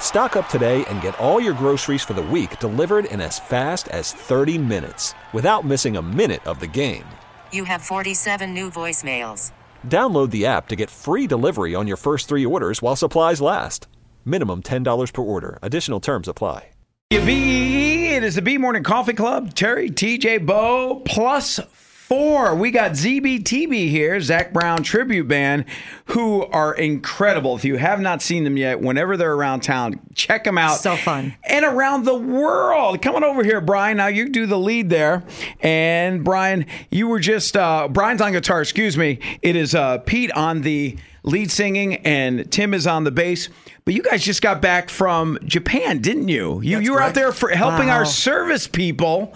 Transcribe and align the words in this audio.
Stock 0.00 0.36
up 0.36 0.48
today 0.48 0.84
and 0.86 1.02
get 1.02 1.18
all 1.18 1.38
your 1.40 1.52
groceries 1.52 2.02
for 2.02 2.14
the 2.14 2.22
week 2.22 2.58
delivered 2.60 3.04
in 3.06 3.20
as 3.20 3.38
fast 3.38 3.88
as 3.88 4.12
30 4.12 4.56
minutes 4.56 5.12
without 5.34 5.66
missing 5.66 5.98
a 5.98 6.02
minute 6.02 6.46
of 6.46 6.60
the 6.60 6.66
game. 6.66 7.04
You 7.52 7.64
have 7.64 7.82
47 7.82 8.54
new 8.54 8.70
voicemails. 8.70 9.52
Download 9.86 10.30
the 10.30 10.46
app 10.46 10.68
to 10.68 10.76
get 10.76 10.88
free 10.88 11.26
delivery 11.26 11.74
on 11.74 11.86
your 11.86 11.98
first 11.98 12.28
three 12.28 12.46
orders 12.46 12.80
while 12.80 12.96
supplies 12.96 13.42
last. 13.42 13.88
Minimum 14.24 14.62
$10 14.62 15.12
per 15.12 15.22
order. 15.22 15.58
Additional 15.60 16.00
terms 16.00 16.28
apply. 16.28 16.70
B, 17.10 18.06
it 18.08 18.24
is 18.24 18.34
the 18.34 18.42
B 18.42 18.58
Morning 18.58 18.82
Coffee 18.82 19.12
Club. 19.12 19.54
Terry, 19.54 19.90
TJ, 19.90 20.44
Bo, 20.44 21.02
plus 21.04 21.60
four. 22.08 22.54
We 22.54 22.70
got 22.70 22.92
ZBTB 22.92 23.90
here, 23.90 24.20
Zac 24.20 24.52
Brown 24.52 24.84
Tribute 24.84 25.26
Band, 25.26 25.64
who 26.06 26.44
are 26.46 26.72
incredible. 26.72 27.56
If 27.56 27.64
you 27.64 27.76
have 27.78 28.00
not 28.00 28.22
seen 28.22 28.44
them 28.44 28.56
yet, 28.56 28.80
whenever 28.80 29.16
they're 29.16 29.32
around 29.34 29.60
town, 29.64 29.98
check 30.14 30.44
them 30.44 30.56
out. 30.56 30.76
So 30.78 30.94
fun. 30.96 31.34
And 31.42 31.64
around 31.64 32.04
the 32.04 32.14
world. 32.14 33.02
Coming 33.02 33.24
over 33.24 33.42
here, 33.42 33.60
Brian. 33.60 33.96
Now 33.96 34.06
you 34.06 34.28
do 34.28 34.46
the 34.46 34.58
lead 34.58 34.88
there. 34.88 35.24
And 35.60 36.22
Brian, 36.22 36.66
you 36.92 37.08
were 37.08 37.18
just, 37.18 37.56
uh, 37.56 37.88
Brian's 37.88 38.20
on 38.20 38.32
guitar, 38.32 38.60
excuse 38.60 38.96
me. 38.96 39.18
It 39.42 39.56
is 39.56 39.74
uh, 39.74 39.98
Pete 39.98 40.30
on 40.32 40.60
the 40.62 40.96
lead 41.24 41.50
singing, 41.50 41.96
and 42.06 42.48
Tim 42.52 42.72
is 42.72 42.86
on 42.86 43.02
the 43.02 43.10
bass. 43.10 43.48
But 43.84 43.94
you 43.94 44.02
guys 44.02 44.22
just 44.22 44.42
got 44.42 44.62
back 44.62 44.90
from 44.90 45.38
Japan, 45.44 45.98
didn't 46.02 46.28
you? 46.28 46.60
You, 46.60 46.78
you 46.78 46.92
were 46.92 47.02
out 47.02 47.14
there 47.14 47.32
for 47.32 47.48
helping 47.48 47.88
Wow. 47.88 47.96
our 47.98 48.04
service 48.04 48.68
people 48.68 49.34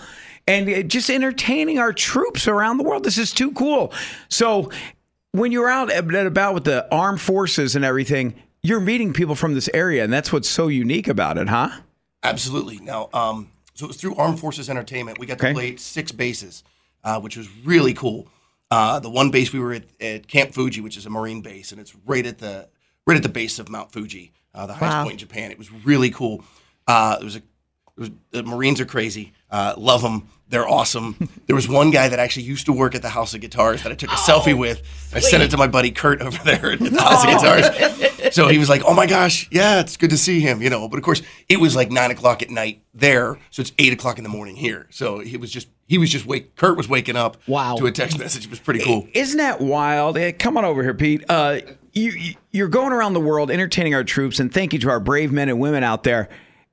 and 0.50 0.68
uh, 0.68 0.82
just 0.82 1.08
entertaining 1.10 1.78
our 1.78 1.92
troops 1.92 2.48
around 2.48 2.78
the 2.78 2.84
world. 2.84 3.04
This 3.04 3.18
is 3.18 3.32
too 3.32 3.52
cool. 3.52 3.92
So, 4.28 4.70
when 5.32 5.52
you're 5.52 5.68
out 5.68 5.92
and 5.92 6.14
about 6.14 6.54
with 6.54 6.64
the 6.64 6.92
armed 6.92 7.20
forces 7.20 7.76
and 7.76 7.84
everything, 7.84 8.34
you're 8.62 8.80
meeting 8.80 9.12
people 9.12 9.34
from 9.36 9.54
this 9.54 9.70
area, 9.72 10.02
and 10.02 10.12
that's 10.12 10.32
what's 10.32 10.48
so 10.48 10.66
unique 10.68 11.06
about 11.08 11.38
it, 11.38 11.48
huh? 11.48 11.70
Absolutely. 12.22 12.78
Now, 12.80 13.08
um, 13.14 13.50
so 13.74 13.86
it 13.86 13.88
was 13.88 13.96
through 13.96 14.16
Armed 14.16 14.40
Forces 14.40 14.68
Entertainment. 14.68 15.18
We 15.18 15.26
got 15.26 15.38
to 15.38 15.46
Okay. 15.46 15.54
play 15.54 15.76
six 15.76 16.12
bases, 16.12 16.64
uh, 17.04 17.20
which 17.20 17.36
was 17.36 17.48
really 17.64 17.94
cool. 17.94 18.26
Uh, 18.70 18.98
the 18.98 19.08
one 19.08 19.30
base 19.30 19.52
we 19.52 19.60
were 19.60 19.72
at, 19.72 19.84
at 20.00 20.28
Camp 20.28 20.52
Fuji, 20.52 20.80
which 20.80 20.96
is 20.96 21.06
a 21.06 21.10
Marine 21.10 21.40
base, 21.40 21.72
and 21.72 21.80
it's 21.80 21.94
right 22.06 22.26
at 22.26 22.38
the 22.38 22.68
right 23.06 23.16
at 23.16 23.22
the 23.22 23.28
base 23.28 23.58
of 23.58 23.68
Mount 23.68 23.90
Fuji, 23.92 24.32
uh, 24.54 24.66
the 24.66 24.74
highest 24.74 24.96
Wow. 24.98 25.02
point 25.04 25.14
in 25.14 25.18
Japan. 25.18 25.50
It 25.50 25.58
was 25.58 25.72
really 25.72 26.10
cool. 26.10 26.44
Uh, 26.86 27.16
there 27.16 27.24
was 27.24 27.36
a 27.36 27.38
it 27.38 27.44
was, 28.00 28.10
the 28.32 28.42
Marines 28.42 28.80
are 28.80 28.84
crazy. 28.86 29.32
Uh, 29.50 29.74
love 29.76 30.02
them. 30.02 30.28
They're 30.48 30.68
awesome. 30.68 31.16
There 31.46 31.56
was 31.56 31.68
one 31.68 31.90
guy 31.90 32.06
that 32.08 32.20
actually 32.20 32.44
used 32.44 32.66
to 32.66 32.72
work 32.72 32.94
at 32.94 33.02
the 33.02 33.08
House 33.08 33.34
of 33.34 33.40
Guitars 33.40 33.82
that 33.82 33.90
I 33.90 33.96
took 33.96 34.10
a 34.10 34.14
selfie 34.14 34.56
with. 34.56 34.82
I 35.12 35.18
sent 35.18 35.42
it 35.42 35.50
to 35.50 35.56
my 35.56 35.66
buddy 35.66 35.90
Kurt 35.90 36.22
over 36.22 36.38
there 36.44 36.72
at 36.72 36.78
the 36.78 37.00
House 37.02 37.24
of 37.24 37.30
Guitars. 37.30 38.06
So 38.32 38.46
he 38.46 38.58
was 38.58 38.68
like, 38.68 38.82
"Oh 38.86 38.94
my 38.94 39.06
gosh, 39.06 39.48
yeah, 39.50 39.80
it's 39.80 39.96
good 39.96 40.10
to 40.10 40.16
see 40.18 40.38
him," 40.38 40.62
you 40.62 40.70
know. 40.70 40.86
But 40.88 40.98
of 40.98 41.04
course, 41.04 41.20
it 41.48 41.58
was 41.58 41.74
like 41.74 41.90
nine 41.90 42.12
o'clock 42.12 42.42
at 42.42 42.50
night 42.50 42.84
there, 42.94 43.38
so 43.50 43.60
it's 43.62 43.72
eight 43.78 43.92
o'clock 43.92 44.18
in 44.18 44.22
the 44.24 44.30
morning 44.30 44.54
here. 44.54 44.86
So 44.90 45.18
he 45.18 45.36
was 45.36 45.50
just 45.50 45.66
he 45.88 45.98
was 45.98 46.10
just 46.10 46.26
wake. 46.26 46.54
Kurt 46.54 46.76
was 46.76 46.88
waking 46.88 47.16
up. 47.16 47.38
Wow. 47.48 47.74
To 47.76 47.86
a 47.86 47.90
text 47.90 48.20
message. 48.20 48.44
It 48.44 48.50
was 48.50 48.60
pretty 48.60 48.80
cool. 48.84 49.08
Isn't 49.14 49.38
that 49.38 49.60
wild? 49.60 50.16
Eh, 50.16 50.30
come 50.30 50.56
on 50.56 50.64
over 50.64 50.82
here, 50.84 50.94
Pete. 50.94 51.24
Uh, 51.28 51.60
you- 51.92 52.34
you're 52.52 52.68
going 52.68 52.92
around 52.92 53.14
the 53.14 53.20
world 53.20 53.50
entertaining 53.50 53.94
our 53.96 54.04
troops, 54.04 54.38
and 54.38 54.52
thank 54.54 54.74
you 54.74 54.78
to 54.80 54.90
our 54.90 55.00
brave 55.00 55.32
men 55.32 55.48
and 55.48 55.58
women 55.58 55.82
out 55.82 56.04
there. 56.04 56.28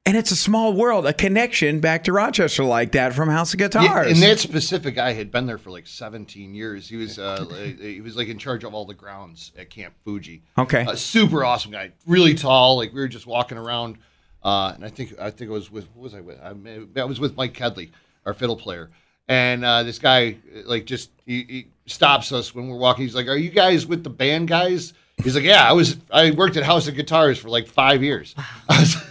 And 0.08 0.16
it's 0.16 0.32
a 0.32 0.38
small 0.38 0.72
world, 0.72 1.06
a 1.06 1.12
connection 1.12 1.82
back 1.82 2.06
to 2.06 2.14
Rochester 2.14 2.64
like 2.64 2.94
that 2.94 3.14
from 3.14 3.28
House 3.28 3.52
of 3.54 3.60
Guitars. 3.60 3.84
Yeah, 3.86 4.04
and 4.06 4.16
that 4.22 4.40
specific 4.40 4.96
guy 4.96 5.12
had 5.12 5.32
been 5.32 5.46
there 5.46 5.58
for 5.58 5.70
like 5.70 5.86
17 5.86 6.56
years. 6.56 6.88
He 6.88 6.96
was 6.96 7.20
uh, 7.20 7.46
like- 7.50 7.78
he 7.82 8.00
was 8.00 8.16
like 8.16 8.30
in 8.30 8.38
charge 8.38 8.64
of 8.64 8.74
all 8.74 8.86
the 8.86 8.94
grounds 8.94 9.52
at 9.58 9.70
Camp 9.70 9.94
Fuji. 10.06 10.44
Okay. 10.58 10.86
a 10.88 10.96
super 10.96 11.44
awesome 11.44 11.72
guy, 11.74 11.92
really 12.06 12.34
tall. 12.36 12.78
Like 12.78 12.94
we 12.94 13.02
were 13.02 13.10
just 13.10 13.28
walking 13.28 13.58
around, 13.58 13.98
uh, 14.44 14.72
and 14.76 14.86
I 14.86 14.90
think 14.90 15.14
I 15.20 15.30
think 15.30 15.50
it 15.50 15.54
was 15.54 15.70
with 15.70 15.90
what 15.94 16.04
was 16.04 16.14
I 16.14 16.22
with? 16.22 16.40
I, 16.42 16.54
may- 16.54 16.86
I 16.96 17.04
was 17.04 17.20
with 17.20 17.36
Mike 17.36 17.54
Kedley, 17.54 17.92
our 18.26 18.34
fiddle 18.34 18.56
player, 18.56 18.90
and 19.28 19.66
uh, 19.66 19.84
this 19.84 20.00
guy 20.00 20.38
like 20.64 20.86
just 20.86 21.12
he, 21.26 21.44
he 21.44 21.68
stops 21.86 22.32
us 22.32 22.56
when 22.56 22.70
we're 22.70 22.78
walking. 22.78 23.04
He's 23.04 23.14
like, 23.16 23.28
"Are 23.28 23.36
you 23.36 23.50
guys 23.50 23.86
with 23.86 24.06
the 24.06 24.10
band 24.10 24.48
guys?" 24.48 24.94
He's 25.22 25.36
like, 25.36 25.44
"Yeah, 25.44 25.68
I 25.68 25.74
was. 25.74 25.98
I 26.12 26.32
worked 26.32 26.56
at 26.56 26.64
House 26.64 26.88
of 26.88 26.96
Guitars 26.96 27.38
for 27.38 27.50
like 27.50 27.68
five 27.68 28.02
years." 28.04 28.34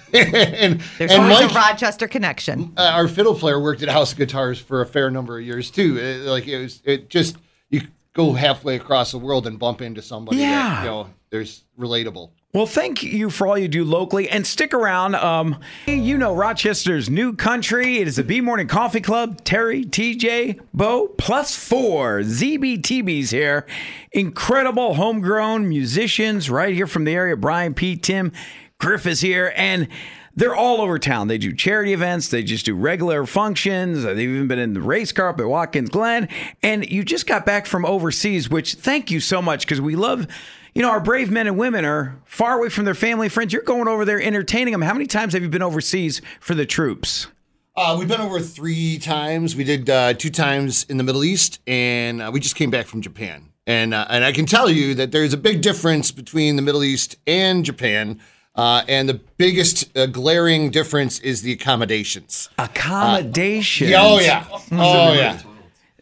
and 0.15 0.81
There's 0.99 1.11
and 1.13 1.23
always 1.23 1.41
Mike- 1.41 1.51
a 1.51 1.55
Rochester 1.55 2.07
connection. 2.09 2.73
uh, 2.77 2.83
our 2.95 3.09
fiddle 3.09 3.35
player 3.35 3.61
worked 3.61 3.83
at 3.83 3.89
House 3.89 4.13
of 4.13 4.19
Guitars 4.19 4.59
for 4.61 4.83
a 4.83 4.87
fair 4.87 5.11
number 5.11 5.39
of 5.39 5.45
years 5.45 5.71
too. 5.71 5.99
It- 5.99 6.27
like 6.27 6.47
it 6.47 6.59
was, 6.63 6.81
it 6.85 7.09
just 7.09 7.37
you 7.71 7.83
go 8.13 8.33
halfway 8.33 8.77
across 8.77 9.13
the 9.13 9.19
world 9.19 9.47
and 9.47 9.59
bump 9.59 9.83
into 9.83 10.01
somebody 10.03 10.39
Yeah. 10.39 10.75
that 10.77 10.85
you 10.85 10.89
know 10.91 11.11
there's 11.31 11.65
relatable. 11.79 12.31
Well, 12.55 12.65
thank 12.65 13.03
you 13.03 13.29
for 13.29 13.47
all 13.47 13.59
you 13.59 13.69
do 13.69 13.85
locally, 13.85 14.31
and 14.31 14.47
stick 14.47 14.73
around. 14.73 15.15
Um, 15.17 15.59
you 15.87 16.17
know 16.17 16.35
Rochester's 16.35 17.11
new 17.11 17.35
country. 17.35 17.99
It 17.99 18.09
is 18.09 18.17
the 18.17 18.25
B 18.25 18.41
Morning 18.41 18.67
Coffee 18.67 19.03
Club. 19.03 19.45
Terry, 19.45 19.85
TJ, 19.85 20.61
Bo, 20.73 21.09
plus 21.19 21.55
four 21.55 22.21
ZBTBs 22.21 23.31
here. 23.31 23.67
Incredible 24.13 24.95
homegrown 24.95 25.69
musicians 25.69 26.49
right 26.49 26.73
here 26.75 26.87
from 26.87 27.05
the 27.05 27.13
area. 27.13 27.37
Brian, 27.37 27.75
Pete, 27.75 28.03
Tim, 28.03 28.33
Griff 28.79 29.07
is 29.07 29.21
here, 29.21 29.53
and 29.57 29.89
they're 30.35 30.55
all 30.55 30.83
over 30.83 30.99
town. 30.99 31.29
They 31.29 31.39
do 31.39 31.55
charity 31.55 31.95
events. 31.95 32.29
They 32.29 32.43
just 32.43 32.67
do 32.67 32.75
regular 32.75 33.25
functions. 33.25 34.03
They've 34.03 34.19
even 34.19 34.49
been 34.49 34.59
in 34.59 34.75
the 34.75 34.83
race 34.83 35.11
car 35.11 35.31
up 35.31 35.41
at 35.41 35.49
Watkins 35.49 35.89
Glen. 35.89 36.29
And 36.63 36.89
you 36.91 37.03
just 37.05 37.27
got 37.27 37.47
back 37.47 37.65
from 37.65 37.87
overseas, 37.87 38.51
which 38.51 38.75
thank 38.75 39.11
you 39.11 39.19
so 39.19 39.41
much 39.41 39.63
because 39.63 39.81
we 39.81 39.97
love, 39.97 40.27
you 40.75 40.83
know, 40.83 40.91
our 40.91 41.01
brave 41.01 41.31
men 41.31 41.47
and 41.47 41.57
women 41.57 41.87
are 41.87 42.21
far 42.27 42.59
away 42.59 42.69
from 42.69 42.85
their 42.85 42.95
family, 42.95 43.27
and 43.27 43.33
friends. 43.33 43.53
You're 43.53 43.63
going 43.63 43.89
over 43.89 44.05
there 44.05 44.21
entertaining 44.21 44.73
them. 44.73 44.83
How 44.83 44.93
many 44.93 45.07
times 45.07 45.33
have 45.33 45.43
you 45.43 45.49
been 45.49 45.63
overseas 45.63 46.21
for 46.39 46.55
the 46.55 46.67
troops? 46.67 47.29
Uh, 47.75 47.97
we've 47.99 48.09
been 48.09 48.21
over 48.21 48.41
three 48.41 48.99
times. 48.99 49.57
We 49.57 49.65
did 49.65 49.89
uh, 49.89 50.15
two 50.15 50.31
times 50.31 50.85
in 50.85 50.99
the 50.99 51.05
Middle 51.05 51.25
East, 51.25 51.61
and 51.67 52.23
uh, 52.23 52.31
we 52.33 52.41
just 52.41 52.57
came 52.57 52.71
back 52.71 52.87
from 52.87 53.01
Japan. 53.01 53.53
And 53.67 53.95
uh, 53.95 54.07
and 54.09 54.25
I 54.25 54.33
can 54.33 54.47
tell 54.47 54.71
you 54.71 54.95
that 54.95 55.13
there's 55.13 55.33
a 55.33 55.39
big 55.39 55.61
difference 55.61 56.11
between 56.11 56.57
the 56.57 56.63
Middle 56.63 56.85
East 56.85 57.17
and 57.27 57.65
Japan. 57.65 58.21
Uh, 58.57 58.83
and 58.89 59.09
the 59.09 59.21
biggest 59.37 59.97
uh, 59.97 60.07
glaring 60.07 60.71
difference 60.71 61.19
is 61.21 61.43
the 61.43 61.53
accommodations. 61.53 62.49
Accommodations. 62.59 63.93
oh 63.95 64.19
yeah, 64.19 64.47
oh 64.73 65.13
yeah. 65.13 65.41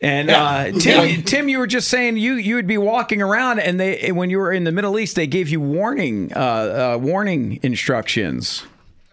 And 0.01 0.31
uh, 0.31 0.71
Tim, 0.79 1.23
Tim, 1.23 1.49
you 1.49 1.59
were 1.59 1.67
just 1.67 1.89
saying 1.89 2.17
you 2.19 2.35
you 2.35 2.55
would 2.55 2.67
be 2.67 2.79
walking 2.79 3.21
around, 3.21 3.59
and 3.59 3.81
they 3.81 4.13
when 4.13 4.31
you 4.31 4.39
were 4.39 4.53
in 4.53 4.65
the 4.65 4.73
Middle 4.73 4.99
East, 4.99 5.17
they 5.17 5.27
gave 5.27 5.49
you 5.49 5.61
warning 5.61 6.33
uh, 6.35 6.95
uh, 6.95 6.99
warning 7.01 7.59
instructions. 7.63 8.65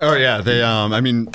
Oh 0.01 0.15
yeah, 0.15 0.41
they 0.41 0.61
um 0.61 0.93
I 0.93 1.01
mean 1.01 1.29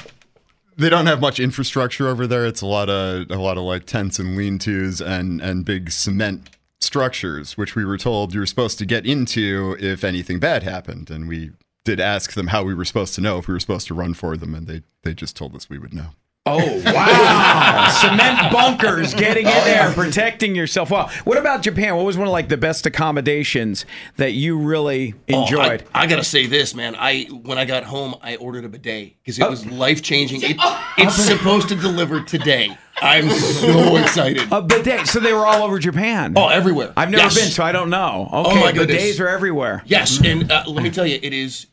they 0.76 0.90
don't 0.90 1.06
have 1.06 1.20
much 1.20 1.40
infrastructure 1.40 2.06
over 2.06 2.26
there. 2.26 2.46
It's 2.46 2.60
a 2.60 2.66
lot 2.66 2.88
of 2.88 3.30
a 3.30 3.36
lot 3.36 3.56
of 3.56 3.64
like 3.64 3.86
tents 3.86 4.18
and 4.18 4.36
lean-tos 4.36 5.00
and 5.00 5.40
and 5.40 5.64
big 5.64 5.90
cement 5.90 6.50
structures, 6.80 7.56
which 7.56 7.74
we 7.74 7.84
were 7.84 7.98
told 7.98 8.34
you 8.34 8.40
were 8.40 8.46
supposed 8.46 8.78
to 8.78 8.86
get 8.86 9.06
into 9.06 9.76
if 9.80 10.04
anything 10.04 10.38
bad 10.38 10.62
happened, 10.62 11.10
and 11.10 11.26
we 11.26 11.52
did 11.86 12.00
ask 12.00 12.34
them 12.34 12.48
how 12.48 12.62
we 12.64 12.74
were 12.74 12.84
supposed 12.84 13.14
to 13.14 13.20
know 13.22 13.38
if 13.38 13.48
we 13.48 13.54
were 13.54 13.60
supposed 13.60 13.86
to 13.86 13.94
run 13.94 14.12
for 14.12 14.36
them, 14.36 14.54
and 14.54 14.66
they 14.66 14.82
they 15.02 15.14
just 15.14 15.36
told 15.36 15.54
us 15.56 15.70
we 15.70 15.78
would 15.78 15.94
know. 15.94 16.08
Oh 16.48 16.80
wow! 16.84 17.88
Cement 18.00 18.52
bunkers, 18.52 19.14
getting 19.14 19.46
in 19.46 19.52
there, 19.64 19.90
protecting 19.92 20.54
yourself. 20.54 20.92
Wow. 20.92 21.10
What 21.24 21.38
about 21.38 21.62
Japan? 21.62 21.96
What 21.96 22.04
was 22.06 22.16
one 22.16 22.28
of 22.28 22.32
like 22.32 22.48
the 22.48 22.56
best 22.56 22.86
accommodations 22.86 23.84
that 24.16 24.32
you 24.34 24.56
really 24.56 25.14
Oh, 25.32 25.42
enjoyed? 25.42 25.82
I, 25.92 26.02
I 26.02 26.06
gotta 26.06 26.22
say 26.22 26.46
this, 26.46 26.72
man. 26.72 26.94
I 26.96 27.24
when 27.24 27.58
I 27.58 27.64
got 27.64 27.82
home, 27.82 28.14
I 28.22 28.36
ordered 28.36 28.64
a 28.64 28.68
bidet 28.68 29.14
because 29.24 29.40
Oh. 29.40 29.46
it 29.46 29.50
was 29.50 29.66
life 29.66 30.02
changing. 30.02 30.42
It, 30.44 30.56
it's 30.98 31.16
supposed 31.16 31.68
to 31.70 31.74
deliver 31.74 32.20
today. 32.22 32.76
I'm 33.02 33.28
so 33.28 33.96
excited. 34.02 34.46
a 34.52 34.62
bidet. 34.62 35.08
So 35.08 35.18
they 35.18 35.32
were 35.32 35.44
all 35.46 35.64
over 35.64 35.80
Japan. 35.80 36.34
Oh, 36.36 36.46
everywhere. 36.46 36.92
I've 36.96 37.10
never 37.10 37.24
Yes. 37.24 37.34
been, 37.34 37.50
so 37.50 37.64
I 37.64 37.72
don't 37.72 37.90
know. 37.90 38.28
Okay, 38.32 38.60
my 38.60 38.70
goodness. 38.70 38.96
bidets 38.96 39.00
goodness. 39.00 39.20
are 39.20 39.28
everywhere. 39.28 39.82
Yes, 39.84 40.20
and 40.24 40.50
uh, 40.52 40.62
let 40.68 40.84
me 40.84 40.90
tell 40.90 41.06
you, 41.06 41.18
it 41.20 41.32
is 41.32 41.66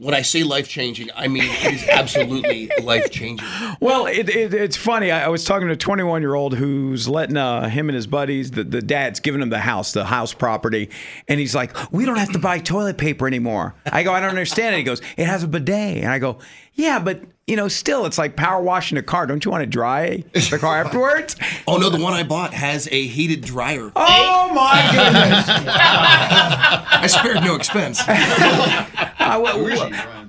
when 0.00 0.14
I 0.14 0.22
say 0.22 0.42
life 0.42 0.66
changing, 0.66 1.10
I 1.14 1.28
mean 1.28 1.44
it 1.44 1.74
is 1.74 1.86
absolutely 1.88 2.70
life 2.82 3.10
changing. 3.10 3.46
Well, 3.80 4.06
it, 4.06 4.30
it, 4.30 4.54
it's 4.54 4.76
funny. 4.76 5.10
I, 5.10 5.26
I 5.26 5.28
was 5.28 5.44
talking 5.44 5.68
to 5.68 5.74
a 5.74 5.76
21 5.76 6.22
year 6.22 6.34
old 6.34 6.54
who's 6.54 7.06
letting 7.06 7.36
uh, 7.36 7.68
him 7.68 7.90
and 7.90 7.94
his 7.96 8.06
buddies, 8.06 8.50
the, 8.50 8.64
the 8.64 8.80
dad's 8.80 9.20
giving 9.20 9.42
him 9.42 9.50
the 9.50 9.58
house, 9.58 9.92
the 9.92 10.06
house 10.06 10.32
property. 10.32 10.88
And 11.28 11.38
he's 11.38 11.54
like, 11.54 11.92
We 11.92 12.06
don't 12.06 12.16
have 12.16 12.32
to 12.32 12.38
buy 12.38 12.58
toilet 12.58 12.96
paper 12.96 13.26
anymore. 13.26 13.74
I 13.84 14.02
go, 14.02 14.12
I 14.12 14.20
don't 14.20 14.30
understand 14.30 14.74
it. 14.74 14.78
He 14.78 14.84
goes, 14.84 15.02
It 15.18 15.26
has 15.26 15.42
a 15.42 15.48
bidet. 15.48 15.98
And 15.98 16.08
I 16.08 16.18
go, 16.18 16.38
Yeah, 16.72 16.98
but, 16.98 17.20
you 17.50 17.56
know, 17.56 17.66
still, 17.68 18.06
it's 18.06 18.16
like 18.16 18.36
power 18.36 18.62
washing 18.62 18.96
a 18.96 19.02
car. 19.02 19.26
Don't 19.26 19.44
you 19.44 19.50
want 19.50 19.62
to 19.62 19.66
dry 19.66 20.22
the 20.32 20.58
car 20.60 20.76
afterwards? 20.84 21.34
Oh 21.66 21.76
no, 21.78 21.90
the 21.90 21.98
one 22.00 22.12
I 22.14 22.22
bought 22.22 22.54
has 22.54 22.86
a 22.92 23.06
heated 23.08 23.40
dryer. 23.42 23.90
Oh, 23.96 24.52
my 24.54 24.80
goodness. 24.92 25.44
I 25.48 27.06
spared 27.08 27.42
no 27.42 27.56
expense. 27.56 28.00
I 28.06 29.36
will- 29.36 29.50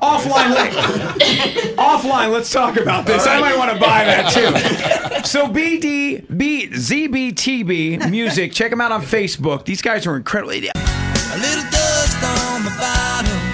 offline, 0.02 0.50
let- 0.56 0.74
offline. 1.78 2.32
Let's 2.32 2.52
talk 2.52 2.78
about 2.78 3.06
this. 3.06 3.28
I 3.28 3.40
might 3.40 3.58
want 3.58 3.72
to 3.72 3.80
buy 3.80 4.04
that 4.06 4.32
too. 4.34 5.24
So 5.28 5.48
BD 5.48 6.26
B 6.36 6.68
ZBTB 6.70 8.10
music. 8.10 8.52
Check 8.54 8.72
them 8.72 8.82
out 8.82 8.92
on 8.92 9.02
Facebook. 9.04 9.66
These 9.66 9.82
guys 9.82 10.08
are 10.08 10.16
incredible. 10.18 10.52
A 10.54 11.38
little 11.38 11.64
dust 11.72 12.24
on 12.24 12.64
the 12.64 12.74
bottom, 12.78 13.51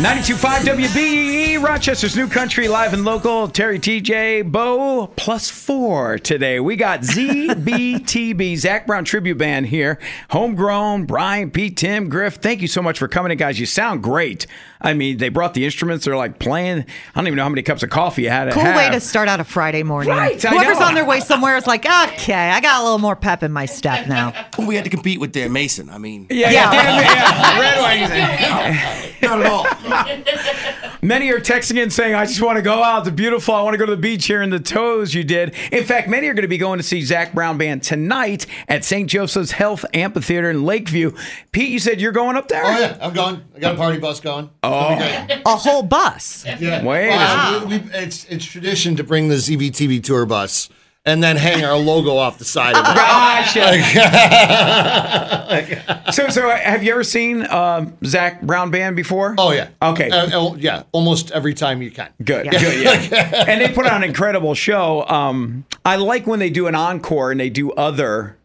92.5 0.00 0.60
WBEE, 0.86 1.62
Rochester's 1.62 2.16
New 2.16 2.26
Country, 2.26 2.68
live 2.68 2.94
and 2.94 3.04
local. 3.04 3.46
Terry 3.48 3.78
TJ, 3.78 4.50
Bo, 4.50 5.08
plus 5.08 5.50
four 5.50 6.18
today. 6.18 6.58
We 6.58 6.74
got 6.76 7.00
ZBTB, 7.02 8.56
Zac 8.56 8.86
Brown 8.86 9.04
Tribute 9.04 9.36
Band 9.36 9.66
here. 9.66 9.98
Homegrown, 10.30 11.04
Brian, 11.04 11.50
Pete, 11.50 11.76
Tim, 11.76 12.08
Griff. 12.08 12.36
Thank 12.36 12.62
you 12.62 12.66
so 12.66 12.80
much 12.80 12.98
for 12.98 13.08
coming 13.08 13.30
in, 13.30 13.36
guys. 13.36 13.60
You 13.60 13.66
sound 13.66 14.02
great. 14.02 14.46
I 14.80 14.94
mean, 14.94 15.18
they 15.18 15.28
brought 15.28 15.52
the 15.52 15.66
instruments. 15.66 16.06
They're 16.06 16.16
like 16.16 16.38
playing. 16.38 16.78
I 16.80 16.84
don't 17.20 17.26
even 17.26 17.36
know 17.36 17.42
how 17.42 17.50
many 17.50 17.60
cups 17.62 17.82
of 17.82 17.90
coffee 17.90 18.22
you 18.22 18.30
had 18.30 18.46
to 18.46 18.52
Cool 18.52 18.62
have. 18.62 18.76
way 18.76 18.88
to 18.90 19.00
start 19.00 19.28
out 19.28 19.38
a 19.40 19.44
Friday 19.44 19.82
morning. 19.82 20.14
Right, 20.14 20.40
Whoever's 20.42 20.78
on 20.78 20.94
their 20.94 21.04
way 21.04 21.20
somewhere 21.20 21.58
is 21.58 21.66
like, 21.66 21.84
okay, 21.84 22.32
I 22.48 22.58
got 22.62 22.80
a 22.80 22.84
little 22.84 22.98
more 23.00 23.16
pep 23.16 23.42
in 23.42 23.52
my 23.52 23.66
step 23.66 24.08
now. 24.08 24.32
Well, 24.56 24.66
we 24.66 24.76
had 24.76 24.84
to 24.84 24.90
compete 24.90 25.20
with 25.20 25.32
Dan 25.32 25.52
Mason. 25.52 25.90
I 25.90 25.98
mean, 25.98 26.26
Yeah, 26.30 26.48
Yeah. 26.50 26.72
yeah, 26.72 26.82
damn 26.82 27.02
yeah. 27.60 27.60
Red 27.60 29.00
Wings. 29.02 29.09
Not 29.22 29.40
at 29.40 29.46
all. 29.46 29.66
Many 31.02 31.30
are 31.32 31.40
texting 31.40 31.82
in 31.82 31.90
saying, 31.90 32.14
I 32.14 32.26
just 32.26 32.42
want 32.42 32.56
to 32.56 32.62
go 32.62 32.82
out. 32.82 33.06
It's 33.06 33.14
beautiful. 33.16 33.54
I 33.54 33.62
want 33.62 33.74
to 33.74 33.78
go 33.78 33.86
to 33.86 33.94
the 33.94 34.00
beach 34.00 34.26
here 34.26 34.42
in 34.42 34.50
the 34.50 34.60
toes 34.60 35.14
you 35.14 35.24
did. 35.24 35.54
In 35.72 35.84
fact, 35.84 36.08
many 36.08 36.26
are 36.28 36.34
going 36.34 36.42
to 36.42 36.48
be 36.48 36.58
going 36.58 36.78
to 36.78 36.82
see 36.82 37.00
Zac 37.02 37.32
Brown 37.32 37.56
Band 37.56 37.82
tonight 37.82 38.46
at 38.68 38.84
St. 38.84 39.08
Joseph's 39.08 39.52
Health 39.52 39.84
Amphitheater 39.94 40.50
in 40.50 40.64
Lakeview. 40.64 41.12
Pete, 41.52 41.70
you 41.70 41.78
said 41.78 42.00
you're 42.00 42.12
going 42.12 42.36
up 42.36 42.48
there? 42.48 42.64
Oh 42.64 42.78
yeah, 42.78 42.98
I'm 43.00 43.14
going. 43.14 43.42
I 43.56 43.58
got 43.60 43.74
a 43.74 43.78
party 43.78 43.98
bus 43.98 44.20
going. 44.20 44.50
Oh, 44.62 44.90
A 45.46 45.56
whole 45.56 45.82
bus. 45.82 46.44
yeah. 46.58 46.84
Wait 46.84 47.06
a 47.06 47.10
Well, 47.10 47.66
we, 47.66 47.78
we, 47.78 47.90
it's 47.94 48.24
it's 48.26 48.44
tradition 48.44 48.96
to 48.96 49.04
bring 49.04 49.28
the 49.28 49.36
ZBTB 49.36 50.04
tour 50.04 50.26
bus 50.26 50.68
and 51.04 51.22
then 51.22 51.36
hang 51.36 51.64
our 51.64 51.76
logo 51.76 52.16
off 52.16 52.38
the 52.38 52.44
side 52.44 52.76
of 52.76 52.86
it. 52.86 52.94
Gotcha. 52.94 53.60
so, 56.12 56.28
so 56.28 56.50
have 56.50 56.82
you 56.82 56.92
ever 56.92 57.04
seen 57.04 57.46
um, 57.50 57.96
Zac 58.04 58.42
Brown 58.42 58.70
Band 58.70 58.96
before? 58.96 59.34
Oh 59.38 59.52
yeah. 59.52 59.68
Okay. 59.82 60.10
Uh, 60.10 60.38
uh, 60.38 60.54
yeah, 60.56 60.82
almost 60.92 61.30
every 61.30 61.54
time 61.54 61.82
you 61.82 61.90
can. 61.90 62.10
Good, 62.22 62.50
good, 62.50 62.82
yeah. 62.82 63.44
and 63.48 63.60
they 63.60 63.72
put 63.72 63.86
on 63.86 64.02
an 64.02 64.08
incredible 64.08 64.54
show. 64.54 65.06
Um, 65.06 65.64
I 65.84 65.96
like 65.96 66.26
when 66.26 66.38
they 66.38 66.50
do 66.50 66.66
an 66.66 66.74
encore 66.74 67.30
and 67.30 67.40
they 67.40 67.50
do 67.50 67.72
other 67.72 68.36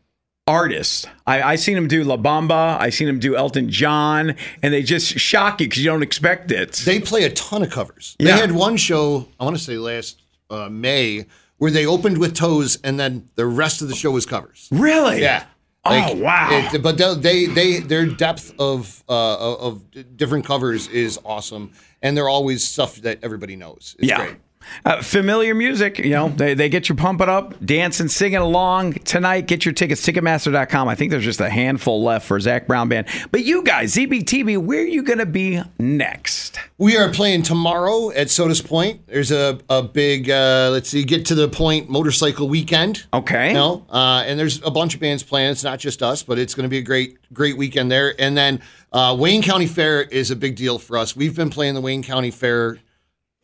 artists. 0.48 1.06
I, 1.25 1.42
I 1.42 1.56
seen 1.56 1.75
them 1.75 1.88
do 1.88 2.04
La 2.04 2.18
Bamba. 2.18 2.80
I 2.80 2.90
seen 2.90 3.07
them 3.07 3.19
do 3.19 3.36
Elton 3.36 3.69
John, 3.69 4.36
and 4.62 4.74
they 4.74 4.84
just 4.84 5.19
shock 5.19 5.60
you 5.60 5.68
because 5.68 5.84
you 5.84 5.92
don't 5.92 6.04
expect 6.04 6.52
it. 6.52 6.74
They 6.86 7.00
play 7.00 7.24
a 7.24 7.31
ton 7.31 7.63
of 7.63 7.72
covers. 7.72 8.16
Yeah. 8.19 8.36
They 8.36 8.42
had 8.42 8.52
one 8.52 8.78
show, 8.78 9.28
I 9.40 9.44
want 9.44 9.57
to 9.57 9.63
say 9.63 9.78
last 9.78 10.22
uh, 10.50 10.69
May, 10.69 11.25
where 11.65 11.71
they 11.71 11.88
opened 11.88 12.19
with 12.19 12.35
toes 12.35 12.77
and 12.83 13.00
then 13.00 13.27
the 13.33 13.45
rest 13.47 13.81
of 13.81 13.88
the 13.88 13.95
show 13.95 14.12
was 14.12 14.23
covers. 14.23 14.67
really? 14.71 15.19
Yeah. 15.19 15.45
Oh, 15.83 16.15
wow. 16.17 16.50
it- 16.51 16.83
but 16.83 16.95
they, 17.00 17.15
they 17.15 17.45
they 17.47 17.79
their 17.79 18.06
depth 18.06 18.53
of 18.59 19.03
uh, 19.09 19.56
of 19.56 19.81
different 20.15 20.45
covers 20.45 20.88
is 20.89 21.17
awesome, 21.25 21.71
and 22.03 22.15
they're 22.15 22.29
always 22.29 22.63
stuff 22.63 22.97
that 22.97 23.17
everybody 23.23 23.56
knows. 23.56 23.95
It's 23.97 24.07
yeah. 24.09 24.17
great. 24.17 24.38
Uh, 24.83 25.01
familiar 25.01 25.56
music, 25.56 26.00
you 26.00 26.12
know, 26.12 26.29
they, 26.29 26.53
they 26.53 26.69
get 26.69 26.89
you 26.89 26.95
pumping 26.95 27.29
up, 27.29 27.53
dancing, 27.65 28.07
singing 28.07 28.38
along 28.38 28.94
tonight. 28.94 29.47
Get 29.47 29.65
your 29.65 29.73
tickets, 29.73 30.06
Ticketmaster.com. 30.06 30.88
I 30.88 30.95
think 30.95 31.12
there's 31.12 31.23
just 31.23 31.41
a 31.41 31.50
handful 31.50 32.03
left 32.03 32.27
for 32.27 32.39
Zac 32.39 32.67
Brown 32.67 32.89
Band. 32.89 33.07
But 33.31 33.45
you 33.45 33.63
guys, 33.63 33.95
ZBTB, 33.95 34.57
where 34.59 34.81
are 34.81 34.85
you 34.85 35.03
going 35.03 35.19
to 35.19 35.25
be 35.25 35.62
next? 35.79 36.59
We 36.77 36.97
are 36.97 37.09
playing 37.09 37.44
tomorrow 37.44 38.12
at 38.12 38.29
Sodus 38.29 38.62
Point. 38.62 39.07
There's 39.07 39.31
a, 39.31 39.59
a 39.69 39.81
big, 39.81 40.29
uh, 40.29 40.69
let's 40.71 40.89
see, 40.89 41.03
get 41.03 41.25
to 41.27 41.35
the 41.35 41.47
point 41.47 41.89
motorcycle 41.89 42.50
weekend. 42.50 43.06
Okay. 43.13 43.50
You 43.50 43.53
know, 43.53 43.85
uh, 43.89 44.23
and 44.25 44.38
there's 44.39 44.61
a 44.63 44.71
bunch 44.71 44.94
of 44.94 45.00
bands 45.00 45.23
playing. 45.23 45.51
It's 45.51 45.63
not 45.63 45.79
just 45.79 46.03
us, 46.03 46.21
but 46.21 46.38
it's 46.38 46.53
going 46.53 46.63
to 46.63 46.69
be 46.69 46.79
a 46.79 46.83
great, 46.83 47.18
great 47.33 47.57
weekend 47.57 47.91
there. 47.91 48.13
And 48.19 48.38
then 48.38 48.61
uh, 48.91 49.15
Wayne 49.18 49.41
County 49.41 49.68
Fair 49.68 50.01
is 50.03 50.31
a 50.31 50.35
big 50.35 50.56
deal 50.56 50.77
for 50.77 50.97
us. 50.97 51.15
We've 51.15 51.35
been 51.35 51.50
playing 51.50 51.75
the 51.75 51.81
Wayne 51.81 52.03
County 52.03 52.31
Fair 52.31 52.79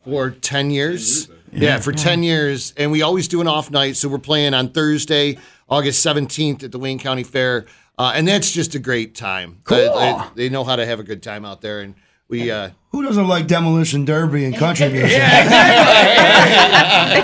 for 0.04 0.30
10 0.30 0.70
years. 0.70 1.28
Yeah, 1.52 1.78
for 1.80 1.92
10 1.92 2.22
years. 2.22 2.72
And 2.78 2.90
we 2.90 3.02
always 3.02 3.28
do 3.28 3.42
an 3.42 3.46
off 3.46 3.70
night. 3.70 3.96
So 3.96 4.08
we're 4.08 4.16
playing 4.18 4.54
on 4.54 4.70
Thursday, 4.70 5.36
August 5.68 6.04
17th 6.04 6.64
at 6.64 6.72
the 6.72 6.78
Wayne 6.78 6.98
County 6.98 7.24
Fair. 7.24 7.66
Uh, 7.98 8.12
and 8.14 8.26
that's 8.26 8.50
just 8.50 8.74
a 8.74 8.78
great 8.78 9.14
time. 9.14 9.58
Cool. 9.64 9.76
They, 9.76 9.88
they- 9.88 10.20
they 10.34 10.48
know 10.48 10.64
how 10.64 10.76
to 10.76 10.86
have 10.86 10.98
a 10.98 11.02
good 11.02 11.22
time 11.22 11.44
out 11.44 11.60
there. 11.60 11.80
And 11.80 11.94
we, 12.28 12.50
uh, 12.50 12.70
Who 12.92 13.02
doesn't 13.02 13.28
like 13.28 13.46
demolition 13.46 14.06
derby 14.06 14.46
and 14.46 14.56
country 14.56 14.88
music? 14.92 15.10
It 15.12 15.18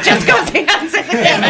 just 0.05 0.27
goes 0.27 0.49
hands 0.51 0.93
in 0.95 1.03
hand. 1.05 1.45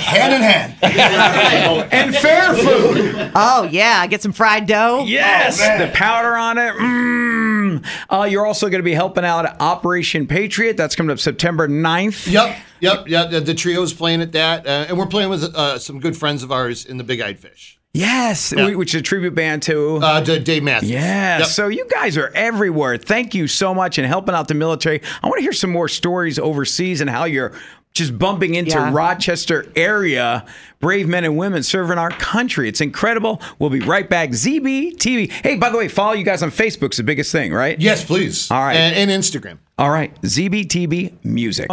Hand 0.00 0.34
in 0.34 0.40
hand. 0.42 0.74
And 1.92 2.16
fair 2.16 2.54
food. 2.54 3.30
Oh, 3.34 3.68
yeah. 3.70 4.06
Get 4.06 4.22
some 4.22 4.32
fried 4.32 4.66
dough. 4.66 5.04
Yes, 5.06 5.58
the 5.58 5.90
powder 5.92 6.34
on 6.36 6.56
it. 6.58 6.74
Mm. 6.74 7.25
Uh, 8.10 8.26
you're 8.30 8.46
also 8.46 8.68
going 8.68 8.80
to 8.80 8.84
be 8.84 8.94
helping 8.94 9.24
out 9.24 9.60
Operation 9.60 10.26
Patriot. 10.26 10.76
That's 10.76 10.94
coming 10.96 11.10
up 11.10 11.18
September 11.18 11.68
9th. 11.68 12.30
Yep, 12.30 12.56
yep, 12.80 13.08
yep. 13.08 13.30
The, 13.30 13.40
the 13.40 13.54
trio's 13.54 13.92
playing 13.92 14.22
at 14.22 14.32
that, 14.32 14.66
uh, 14.66 14.86
and 14.88 14.98
we're 14.98 15.06
playing 15.06 15.30
with 15.30 15.42
uh, 15.44 15.78
some 15.78 16.00
good 16.00 16.16
friends 16.16 16.42
of 16.42 16.50
ours 16.52 16.84
in 16.84 16.96
the 16.96 17.04
Big 17.04 17.20
Eyed 17.20 17.38
Fish. 17.38 17.78
Yes, 17.92 18.52
Yeah. 18.54 18.74
which 18.74 18.94
is 18.94 19.00
a 19.00 19.02
tribute 19.02 19.34
band 19.34 19.62
to. 19.62 19.96
Uh, 20.02 20.20
to 20.22 20.38
Dave 20.38 20.62
Matthews. 20.62 20.90
yeah, 20.90 21.38
Yep. 21.38 21.46
so 21.48 21.68
you 21.68 21.86
guys 21.90 22.18
are 22.18 22.30
everywhere. 22.34 22.98
Thank 22.98 23.34
you 23.34 23.46
so 23.48 23.74
much 23.74 23.96
and 23.96 24.06
helping 24.06 24.34
out 24.34 24.48
the 24.48 24.54
military. 24.54 25.00
I 25.22 25.26
want 25.28 25.38
to 25.38 25.42
hear 25.42 25.54
some 25.54 25.70
more 25.70 25.88
stories 25.88 26.38
overseas 26.38 27.00
and 27.00 27.08
how 27.08 27.24
you're 27.24 27.52
just 27.96 28.18
bumping 28.18 28.54
into 28.54 28.72
Yeah. 28.72 28.92
Rochester 28.92 29.66
area 29.74 30.44
brave 30.80 31.08
men 31.08 31.24
and 31.24 31.36
women 31.36 31.62
serving 31.62 31.98
our 31.98 32.10
country. 32.10 32.68
It's 32.68 32.80
incredible. 32.80 33.40
We'll 33.58 33.70
be 33.70 33.80
right 33.80 34.08
back. 34.08 34.30
ZB 34.30 34.96
TV. 34.96 35.30
Hey, 35.30 35.56
by 35.56 35.70
the 35.70 35.78
way, 35.78 35.88
follow 35.88 36.12
you 36.12 36.24
guys 36.24 36.42
on 36.42 36.50
Facebook's 36.50 36.98
the 36.98 37.02
biggest 37.02 37.32
thing, 37.32 37.52
right? 37.52 37.80
Yes, 37.80 38.04
please. 38.04 38.50
All 38.50 38.60
right. 38.60 38.76
and, 38.76 39.10
and 39.10 39.22
Instagram. 39.22 39.58
All 39.78 39.90
right, 39.90 40.18
ZBTB 40.22 41.22
Music. 41.22 41.66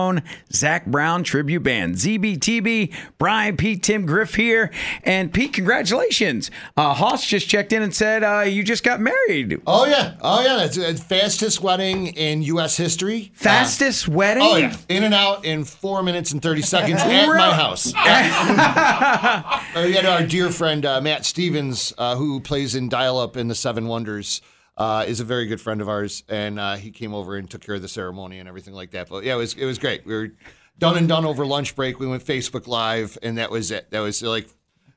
Zac 0.52 0.86
Brown 0.86 1.24
Tribute 1.24 1.64
Band. 1.64 1.96
ZBTB, 1.96 2.94
Brian, 3.18 3.56
Pete, 3.56 3.82
Tim 3.82 4.06
Griff 4.06 4.36
here. 4.36 4.72
And 5.06 5.34
Pete, 5.34 5.54
congratulations. 5.54 6.52
Uh, 6.76 6.94
Hoss 6.94 7.26
just 7.26 7.48
checked 7.48 7.72
in 7.72 7.82
and 7.82 7.96
said 7.96 8.22
uh, 8.26 8.42
you 8.42 8.62
just 8.62 8.84
got 8.84 9.00
married. 9.00 9.62
Oh 9.66 9.86
yeah, 9.86 10.16
oh 10.20 10.44
yeah. 10.44 10.58
That's 10.58 10.76
the 10.76 10.96
fastest 10.96 11.62
wedding 11.62 12.08
in 12.08 12.42
U.S. 12.42 12.76
history. 12.76 13.32
Fastest 13.36 14.10
wedding? 14.10 14.44
Uh, 14.44 14.48
oh 14.50 14.58
yeah, 14.58 14.76
in 14.90 15.06
and 15.06 15.14
out 15.14 15.46
in 15.46 15.64
four 15.64 16.04
minutes 16.04 16.34
and 16.34 16.42
thirty 16.42 16.62
seconds 16.62 17.00
at 17.04 17.28
my 17.28 17.54
house. 17.54 17.94
Uh, 19.74 19.84
we 19.86 19.94
had 19.94 20.06
our 20.06 20.24
dear 20.24 20.52
friend 20.52 20.86
uh, 20.86 21.02
Matt 21.02 21.26
Stevens, 21.26 21.94
uh, 21.98 22.16
who 22.16 22.40
plays 22.40 22.76
in 22.76 22.90
Dial 22.90 23.18
Up 23.18 23.38
in 23.38 23.48
the 23.48 23.56
Seven 23.56 23.88
Wonders. 23.88 24.42
Uh, 24.76 25.06
is 25.08 25.20
a 25.20 25.24
very 25.24 25.46
good 25.46 25.62
friend 25.62 25.82
of 25.82 25.88
ours, 25.90 26.24
and 26.30 26.60
uh, 26.60 26.76
he 26.76 26.90
came 26.90 27.14
over 27.14 27.36
and 27.36 27.48
took 27.48 27.62
care 27.62 27.76
of 27.76 27.82
the 27.84 27.88
ceremony 27.88 28.40
and 28.40 28.50
everything 28.50 28.74
like 28.74 28.90
that. 28.92 29.08
But 29.08 29.24
yeah, 29.24 29.36
it 29.36 29.38
was 29.38 29.54
it 29.54 29.66
was 29.66 29.78
great. 29.78 30.04
We 30.06 30.14
were 30.16 30.32
done 30.80 30.98
and 30.98 31.08
done 31.08 31.26
over 31.26 31.46
lunch 31.46 31.76
break. 31.76 32.00
We 32.00 32.08
went 32.08 32.26
Facebook 32.26 32.66
Live, 32.68 33.16
and 33.22 33.38
that 33.38 33.52
was 33.52 33.70
it. 33.70 33.92
That 33.92 34.00
was 34.00 34.24
like 34.24 34.48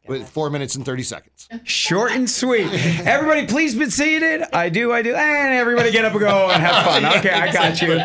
with 0.09 0.29
four 0.31 0.49
minutes 0.49 0.77
and 0.77 0.85
thirty 0.87 1.03
seconds. 1.03 1.47
Short 1.65 2.13
and 2.13 2.31
sweet. 2.31 2.69
Everybody, 3.05 3.47
please 3.47 3.75
be 3.75 3.91
seated. 3.91 4.45
I 4.53 4.71
do, 4.71 4.93
I 4.93 5.03
do. 5.03 5.15
And 5.15 5.55
everybody 5.55 5.91
get 5.91 6.05
up 6.07 6.13
and 6.13 6.21
go 6.21 6.49
and 6.49 6.63
have 6.63 6.85
fun. 6.87 7.05
Okay, 7.19 7.31
I 7.31 7.53
got 7.53 7.83
you. 7.83 8.01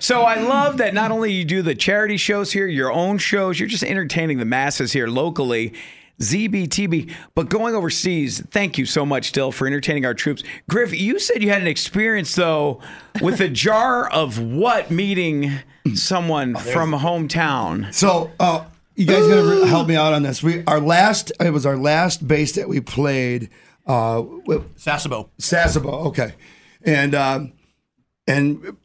So 0.00 0.22
I 0.22 0.40
love 0.40 0.78
that 0.78 0.92
not 0.94 1.10
only 1.12 1.32
you 1.32 1.44
do 1.44 1.62
the 1.62 1.74
charity 1.74 2.16
shows 2.16 2.50
here, 2.52 2.66
your 2.66 2.90
own 2.90 3.18
shows, 3.18 3.60
you're 3.60 3.68
just 3.68 3.84
entertaining 3.84 4.38
the 4.38 4.44
masses 4.44 4.92
here 4.92 5.06
locally. 5.06 5.72
ZBTB, 6.20 7.12
but 7.34 7.48
going 7.48 7.74
overseas, 7.74 8.40
thank 8.50 8.78
you 8.78 8.86
so 8.86 9.04
much, 9.04 9.32
Dill, 9.32 9.52
for 9.52 9.66
entertaining 9.66 10.06
our 10.06 10.14
troops. 10.14 10.42
Griff, 10.68 10.98
you 10.98 11.18
said 11.18 11.42
you 11.42 11.50
had 11.50 11.60
an 11.60 11.68
experience, 11.68 12.34
though, 12.34 12.80
with 13.20 13.40
a 13.40 13.48
jar 13.48 14.08
of 14.10 14.38
what 14.38 14.90
meeting 14.90 15.52
someone 15.94 16.56
from 16.56 16.92
hometown. 16.92 17.92
So, 17.92 18.30
uh, 18.40 18.64
you 18.94 19.04
guys 19.04 19.26
gonna 19.28 19.66
help 19.66 19.88
me 19.88 19.96
out 19.96 20.14
on 20.14 20.22
this? 20.22 20.42
We 20.42 20.64
our 20.64 20.80
last 20.80 21.30
it 21.38 21.50
was 21.50 21.66
our 21.66 21.76
last 21.76 22.26
base 22.26 22.52
that 22.52 22.66
we 22.66 22.80
played. 22.80 23.50
Uh, 23.86 24.22
Sasebo. 24.22 25.28
Sasebo, 25.38 26.06
okay, 26.06 26.32
and 26.82 27.14
um, 27.14 27.52
and 28.26 28.76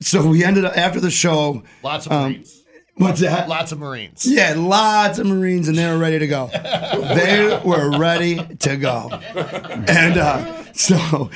so 0.00 0.24
we 0.26 0.44
ended 0.44 0.64
up 0.64 0.76
after 0.76 1.00
the 1.00 1.10
show. 1.10 1.64
Lots 1.82 2.06
of 2.06 2.12
um, 2.12 2.32
Marines. 2.32 2.53
What's 2.96 3.20
that? 3.20 3.48
Lots 3.48 3.72
of 3.72 3.80
Marines. 3.80 4.24
Yeah, 4.24 4.54
lots 4.56 5.18
of 5.18 5.26
Marines, 5.26 5.66
and 5.66 5.76
they 5.76 5.86
were 5.86 5.98
ready 5.98 6.20
to 6.20 6.26
go. 6.28 6.46
they 6.46 7.60
were 7.64 7.98
ready 7.98 8.36
to 8.36 8.76
go. 8.76 9.10
And 9.34 10.16
uh, 10.16 10.72
so, 10.72 11.30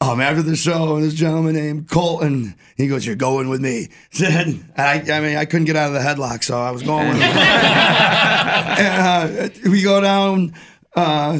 um, 0.00 0.20
after 0.20 0.42
the 0.42 0.56
show, 0.56 1.00
this 1.00 1.14
gentleman 1.14 1.54
named 1.54 1.88
Colton, 1.88 2.56
he 2.76 2.88
goes, 2.88 3.06
"You're 3.06 3.14
going 3.14 3.48
with 3.48 3.60
me." 3.60 3.88
Said, 4.10 4.58
I, 4.76 5.00
I 5.00 5.20
mean, 5.20 5.36
I 5.36 5.44
couldn't 5.44 5.66
get 5.66 5.76
out 5.76 5.88
of 5.88 5.94
the 5.94 6.00
headlock, 6.00 6.42
so 6.42 6.60
I 6.60 6.72
was 6.72 6.82
going 6.82 7.08
with 7.08 7.16
him. 7.18 7.22
and 8.82 9.60
uh, 9.64 9.70
we 9.70 9.82
go 9.82 10.00
down. 10.00 10.54
Uh, 10.96 11.38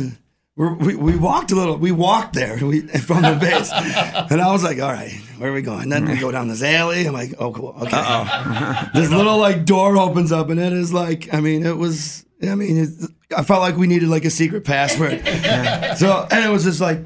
we 0.57 0.95
we 0.95 1.17
walked 1.17 1.51
a 1.51 1.57
little. 1.57 1.77
We 1.77 1.91
walked 1.91 2.35
there 2.35 2.65
we, 2.65 2.83
from 2.83 3.23
the 3.23 3.35
base, 3.35 3.73
and 4.31 4.41
I 4.41 4.53
was 4.53 4.63
like, 4.63 4.81
"All 4.81 4.93
right, 4.93 5.13
where 5.39 5.51
are 5.51 5.53
we 5.53 5.63
going?" 5.63 5.83
And 5.83 5.93
Then 5.93 6.09
we 6.09 6.17
go 6.17 6.31
down 6.31 6.47
this 6.47 6.63
alley. 6.63 7.07
I'm 7.07 7.13
like, 7.13 7.35
"Oh, 7.39 7.53
cool, 7.53 7.75
okay." 7.83 8.87
this 8.95 9.11
little 9.11 9.39
like 9.39 9.65
door 9.65 9.97
opens 9.97 10.31
up, 10.31 10.51
and 10.51 10.61
it 10.61 10.73
is 10.73 10.93
like, 10.93 11.33
I 11.35 11.41
mean, 11.41 11.67
it 11.67 11.77
was. 11.77 12.25
I 12.43 12.55
mean, 12.55 12.93
I 13.37 13.43
felt 13.43 13.63
like 13.63 13.77
we 13.77 13.87
needed 13.87 14.09
like 14.09 14.25
a 14.25 14.31
secret 14.31 14.65
password. 14.65 15.27
so, 15.97 16.27
and 16.31 16.45
it 16.45 16.51
was 16.51 16.65
just 16.65 16.81
like 16.81 17.01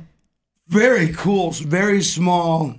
very 0.67 1.13
cool, 1.15 1.53
very 1.53 2.03
small, 2.03 2.75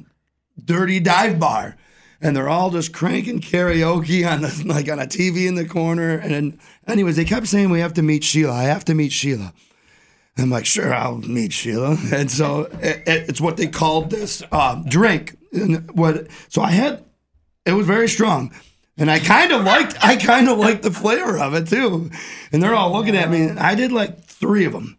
dirty 0.63 0.99
dive 0.99 1.39
bar. 1.39 1.77
And 2.21 2.35
they're 2.35 2.49
all 2.49 2.69
just 2.69 2.91
cranking 2.91 3.39
karaoke 3.39 4.29
on 4.29 4.41
the 4.41 4.63
like 4.67 4.89
on 4.89 4.99
a 4.99 5.05
TV 5.05 5.47
in 5.47 5.55
the 5.55 5.65
corner. 5.65 6.17
And 6.17 6.31
then, 6.31 6.59
anyways, 6.85 7.15
they 7.15 7.23
kept 7.23 7.47
saying 7.47 7.69
we 7.69 7.79
have 7.79 7.93
to 7.93 8.01
meet 8.01 8.25
Sheila. 8.25 8.53
I 8.53 8.63
have 8.63 8.83
to 8.85 8.93
meet 8.93 9.13
Sheila. 9.13 9.53
I'm 10.41 10.50
like, 10.50 10.65
sure, 10.65 10.93
I'll 10.93 11.17
meet 11.17 11.51
Sheila. 11.53 11.98
And 12.13 12.29
so 12.31 12.62
it, 12.81 13.03
it- 13.08 13.29
it's 13.29 13.41
what 13.41 13.58
they 13.58 13.67
called 13.67 14.10
this 14.10 14.43
uh, 14.51 14.81
drink. 14.88 15.38
And 15.53 15.89
what? 15.98 16.27
So 16.50 16.62
I 16.62 16.72
had, 16.72 17.03
it 17.65 17.74
was 17.74 17.88
very 17.88 18.08
strong, 18.08 18.53
and 18.98 19.10
I 19.10 19.19
kind 19.19 19.51
of 19.51 19.63
liked, 19.63 19.96
I 20.03 20.15
kind 20.17 20.48
of 20.50 20.58
liked 20.60 20.84
the 20.84 20.91
flavor 20.91 21.38
of 21.39 21.53
it 21.55 21.67
too. 21.67 22.12
And 22.51 22.62
they're 22.62 22.75
all 22.75 22.91
looking 22.93 23.15
at 23.15 23.29
me. 23.31 23.50
I 23.50 23.74
did 23.75 23.91
like 23.91 24.24
three 24.24 24.65
of 24.65 24.74
them, 24.74 24.98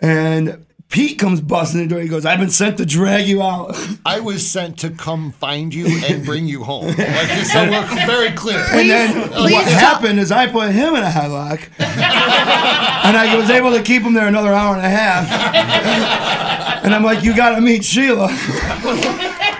and 0.00 0.64
Pete 0.94 1.18
comes 1.18 1.40
busting 1.40 1.80
the 1.80 1.88
door. 1.88 1.98
He 1.98 2.06
goes, 2.06 2.24
"I've 2.24 2.38
been 2.38 2.50
sent 2.50 2.78
to 2.78 2.86
drag 2.86 3.26
you 3.26 3.42
out." 3.42 3.76
I 4.06 4.20
was 4.20 4.48
sent 4.48 4.78
to 4.78 4.90
come 4.90 5.32
find 5.32 5.74
you 5.74 5.88
and 5.88 6.24
bring 6.24 6.46
you 6.46 6.62
home. 6.62 6.84
Like, 6.96 7.44
so 7.46 7.68
we're 7.68 8.06
very 8.06 8.30
clear. 8.30 8.64
And 8.70 8.88
then 8.88 9.30
what 9.30 9.66
happened 9.66 10.20
is 10.20 10.30
I 10.30 10.46
put 10.46 10.70
him 10.70 10.94
in 10.94 11.02
a 11.02 11.08
headlock, 11.08 11.68
and 11.80 13.16
I 13.16 13.34
was 13.36 13.50
able 13.50 13.72
to 13.72 13.82
keep 13.82 14.02
him 14.02 14.14
there 14.14 14.28
another 14.28 14.52
hour 14.52 14.76
and 14.76 14.86
a 14.86 14.88
half. 14.88 16.84
And 16.84 16.94
I'm 16.94 17.02
like, 17.02 17.24
"You 17.24 17.34
got 17.34 17.56
to 17.56 17.60
meet 17.60 17.84
Sheila." 17.84 18.28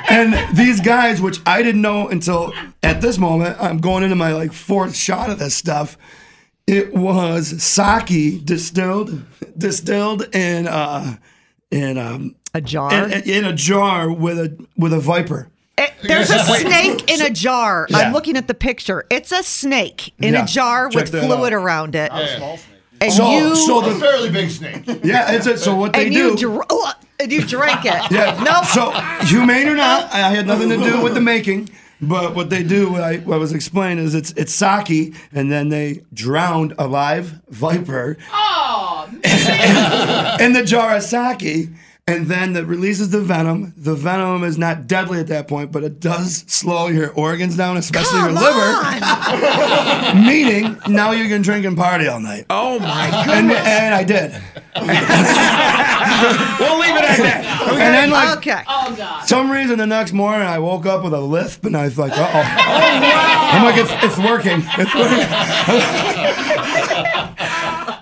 And 0.08 0.56
these 0.56 0.80
guys, 0.80 1.20
which 1.20 1.40
I 1.44 1.64
didn't 1.64 1.82
know 1.82 2.06
until 2.06 2.52
at 2.84 3.00
this 3.00 3.18
moment, 3.18 3.56
I'm 3.60 3.78
going 3.78 4.04
into 4.04 4.14
my 4.14 4.32
like 4.32 4.52
fourth 4.52 4.94
shot 4.94 5.30
of 5.30 5.40
this 5.40 5.56
stuff. 5.56 5.98
It 6.66 6.94
was 6.94 7.62
sake 7.62 8.44
distilled, 8.44 9.23
distilled 9.56 10.35
in 10.35 10.66
uh, 10.66 11.16
in 11.71 11.99
um, 11.99 12.37
a 12.54 12.61
jar, 12.62 12.94
in, 12.94 13.12
in 13.28 13.44
a 13.44 13.52
jar 13.52 14.11
with 14.11 14.38
a 14.38 14.66
with 14.76 14.94
a 14.94 14.99
viper. 15.00 15.49
Eh, 15.76 15.88
There's 16.02 16.30
a 16.30 16.38
snake 16.38 17.11
in 17.11 17.21
a 17.21 17.28
jar. 17.30 17.87
Yeah. 17.90 17.99
I'm 17.99 18.12
looking 18.14 18.37
at 18.38 18.49
the 18.49 18.54
picture. 18.54 19.04
It's 19.11 19.30
a 19.30 19.42
snake 19.42 20.14
in 20.23 20.33
Yeah, 20.35 20.44
a 20.44 20.47
jar 20.47 20.88
check 20.88 21.02
with 21.02 21.11
fluid 21.11 21.52
out. 21.52 21.62
around 21.62 21.94
it. 21.97 22.11
And 23.00 23.12
So- 23.12 23.30
you, 23.37 23.56
so 23.56 23.85
a 23.85 23.92
the- 23.92 23.99
fairly 24.00 24.30
big 24.30 24.49
snake. 24.50 24.85
Yeah, 25.02 25.33
it's 25.33 25.47
a, 25.47 25.59
so 25.59 25.75
what 25.75 25.92
they 25.92 26.06
and 26.06 26.14
do. 26.14 26.18
you, 26.18 26.37
dr- 26.37 26.66
oh, 26.71 26.92
and 27.21 27.30
you 27.33 27.42
drank 27.44 27.85
it. 27.85 28.11
Yeah. 28.11 28.40
Nope. 28.42 28.64
So 28.66 28.90
humane 29.26 29.68
or 29.68 29.75
not, 29.75 30.11
I 30.14 30.30
had 30.30 30.47
nothing 30.47 30.68
to 30.71 30.76
do 30.78 31.02
with 31.02 31.12
the 31.14 31.21
making. 31.21 31.68
But 32.00 32.34
what 32.34 32.50
they 32.50 32.62
do, 32.62 32.92
what 32.92 33.02
I, 33.02 33.16
what 33.18 33.36
I 33.36 33.38
was 33.38 33.52
explaining, 33.52 34.04
is 34.04 34.14
it's 34.14 34.32
it's 34.32 34.52
sake, 34.52 35.14
and 35.32 35.50
then 35.50 35.68
they 35.68 36.02
drowned 36.12 36.74
a 36.78 36.86
live 36.86 37.40
viper. 37.48 38.16
In 39.12 39.20
the 40.52 40.64
jar 40.66 40.96
of 40.96 41.02
sake, 41.02 41.70
and 42.06 42.26
then 42.26 42.52
that 42.52 42.66
releases 42.66 43.08
the 43.08 43.20
venom. 43.20 43.73
The 43.78 43.94
venom 43.94 44.44
is 44.44 44.58
not 44.58 44.87
deadly 44.87 45.20
at 45.20 45.28
that 45.28 45.49
point, 45.49 45.73
but 45.73 45.82
it 45.84 46.00
does 46.00 46.44
slow 46.46 46.88
your 46.88 47.11
organs 47.12 47.56
down, 47.56 47.78
especially 47.78 48.18
your 48.18 48.32
liver. 48.32 48.82
Meaning, 50.14 50.78
now 50.87 51.12
you 51.12 51.28
can 51.28 51.40
drink 51.40 51.64
and 51.64 51.78
party 51.78 52.06
all 52.06 52.20
night. 52.20 52.44
Oh 52.50 52.78
my 52.78 53.06
And, 53.32 53.50
and 53.50 53.94
I 53.94 54.04
did. 54.04 54.32
we'll 56.61 56.78
leave 56.78 56.94
it 56.94 57.04
at 57.04 57.16
that. 57.16 57.68
And 57.70 57.94
then, 57.94 58.11
like, 58.11 58.37
okay. 58.37 58.62
Oh 58.68 58.94
God. 58.94 59.26
some 59.26 59.50
reason 59.50 59.78
the 59.78 59.87
next 59.87 60.12
morning 60.12 60.46
I 60.46 60.58
woke 60.58 60.84
up 60.84 61.04
with 61.04 61.14
a 61.14 61.20
lisp 61.20 61.64
and 61.64 61.75
I 61.75 61.84
was 61.84 61.99
like, 61.99 62.12
uh 62.12 62.16
oh. 62.16 62.20
wow. 62.20 63.50
I'm 63.52 63.64
like, 63.64 63.78
it's, 63.78 63.90
it's 64.04 64.18
working. 64.18 64.62
It's 64.76 64.94
working. 64.94 65.25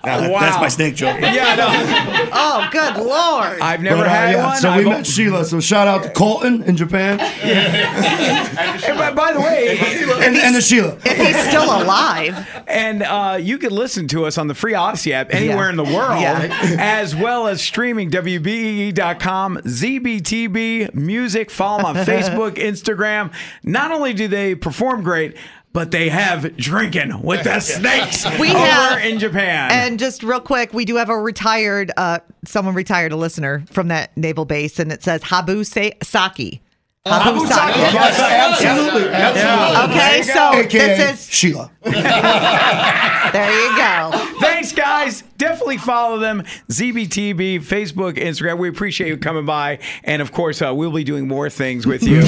Now, 0.05 0.19
that- 0.19 0.31
That's 0.31 0.57
my 0.59 0.67
snake 0.67 0.95
joke. 0.95 1.17
Yeah, 1.21 1.55
no. 1.55 2.29
Oh, 2.35 2.67
good 2.71 2.97
lord. 2.97 3.59
I've 3.61 3.81
never 3.81 3.97
But, 3.97 4.07
uh, 4.07 4.09
had 4.09 4.31
yeah, 4.31 4.45
one. 4.47 4.57
So 4.57 4.69
we 4.71 4.79
I've- 4.79 4.89
met 4.89 5.07
Sheila. 5.07 5.45
So 5.45 5.59
shout 5.61 5.87
out 5.87 6.03
to 6.03 6.09
Colton 6.09 6.63
in 6.63 6.75
Japan 6.75 7.19
And 7.21 8.97
by, 8.97 9.11
by 9.13 9.33
the 9.33 9.39
way, 9.39 9.77
and, 9.79 10.35
and 10.35 10.55
to 10.55 10.61
Sheila. 10.61 10.97
if 11.05 11.17
he's 11.17 11.47
still 11.47 11.63
alive. 11.63 12.47
and 12.67 13.03
uh, 13.03 13.37
you 13.39 13.57
can 13.57 13.71
listen 13.71 14.07
to 14.09 14.25
us 14.25 14.37
on 14.37 14.47
the 14.47 14.55
free 14.55 14.73
Audacy 14.73 15.11
app 15.11 15.33
anywhere 15.33 15.65
Yeah. 15.65 15.69
in 15.69 15.75
the 15.77 15.83
world, 15.83 16.21
Yeah. 16.21 16.75
as 16.79 17.15
well 17.15 17.47
as 17.47 17.61
streaming 17.61 18.09
WBEE.com, 18.11 19.57
ZBTB 19.63 20.93
Music. 20.95 21.49
Follow 21.51 21.77
them 21.77 21.85
on 21.85 21.95
Facebook, 22.05 22.55
Instagram. 22.55 23.31
Not 23.63 23.91
only 23.91 24.13
do 24.13 24.27
they 24.27 24.55
perform 24.55 25.03
great, 25.03 25.35
but 25.73 25.91
they 25.91 26.07
have 26.09 26.55
drinking 26.57 27.21
with 27.21 27.43
the 27.43 27.59
snakes 27.61 28.25
We 28.39 28.49
over 28.51 28.59
have- 28.59 29.03
in 29.03 29.19
Japan. 29.19 29.71
And 29.71 29.99
just 29.99 30.23
real 30.23 30.39
quick, 30.39 30.73
we 30.73 30.85
do 30.85 30.95
have 30.95 31.09
a 31.09 31.17
retired, 31.19 31.91
uh, 31.97 32.19
someone 32.45 32.75
retired, 32.75 33.11
a 33.11 33.15
listener 33.17 33.63
from 33.71 33.89
that 33.89 34.15
naval 34.15 34.45
base, 34.45 34.79
and 34.79 34.91
it 34.91 35.03
says 35.03 35.23
Habu 35.23 35.63
Se- 35.63 35.97
Saki. 36.01 36.61
Habu 37.05 37.45
Saki. 37.45 37.79
Yes, 37.79 38.17
absolutely. 38.17 39.09
absolutely. 39.09 39.93
Okay, 39.93 40.21
so 40.21 40.53
AKA 40.53 40.95
this 40.95 41.27
is 41.27 41.33
Sheila. 41.35 41.69
there 41.83 43.51
you 43.51 43.75
go. 43.77 44.11
Thanks, 44.39 44.71
guys. 44.71 45.23
Definitely 45.37 45.79
follow 45.79 46.17
them. 46.19 46.43
ZBTB, 46.69 47.59
Facebook, 47.59 48.13
Instagram. 48.13 48.57
We 48.57 48.69
appreciate 48.69 49.09
you 49.09 49.17
coming 49.17 49.45
by. 49.45 49.79
And 50.05 50.21
of 50.21 50.31
course, 50.31 50.61
uh, 50.61 50.73
we'll 50.73 50.93
be 50.93 51.03
doing 51.03 51.27
more 51.27 51.49
things 51.49 51.85
with 51.85 52.03
you. 52.03 52.21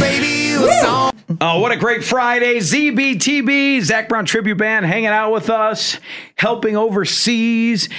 Oh, 1.42 1.60
what 1.60 1.72
a 1.72 1.77
great 1.77 2.04
Friday. 2.04 2.58
ZBTB, 2.58 3.82
Zac 3.82 4.08
Brown 4.10 4.25
Tribute 4.25 4.58
Band 4.58 4.86
hanging 4.86 5.08
out 5.08 5.32
with 5.32 5.50
us, 5.50 6.00
helping 6.36 6.77
overseas, 6.77 7.89